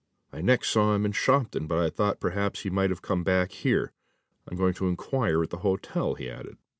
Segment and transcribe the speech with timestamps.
[0.33, 3.51] I next saw him in Shopton, but I thought perhaps he might have come back
[3.51, 3.91] here.
[4.47, 6.57] I'm going to inquire at the hotel," he added.